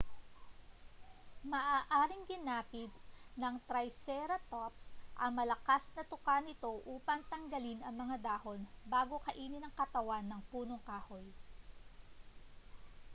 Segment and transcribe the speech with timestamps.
[1.51, 2.89] maaaring ginamit
[3.41, 4.83] ng triceratops
[5.21, 8.61] ang malakas na tuka nito upang tanggalin ang mga dahon
[8.93, 11.25] bago kainin ang katawan ng punong kahoy